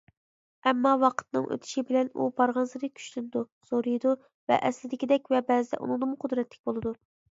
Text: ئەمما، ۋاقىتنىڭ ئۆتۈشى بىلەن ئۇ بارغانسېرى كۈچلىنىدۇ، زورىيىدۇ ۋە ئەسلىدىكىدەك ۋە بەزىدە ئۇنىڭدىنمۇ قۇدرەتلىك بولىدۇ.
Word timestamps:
ئەمما، 0.69 0.93
ۋاقىتنىڭ 1.03 1.45
ئۆتۈشى 1.55 1.83
بىلەن 1.91 2.09
ئۇ 2.15 2.27
بارغانسېرى 2.41 2.91
كۈچلىنىدۇ، 2.97 3.47
زورىيىدۇ 3.71 4.17
ۋە 4.25 4.61
ئەسلىدىكىدەك 4.67 5.35
ۋە 5.37 5.47
بەزىدە 5.55 5.83
ئۇنىڭدىنمۇ 5.85 6.23
قۇدرەتلىك 6.27 6.71
بولىدۇ. 6.71 7.01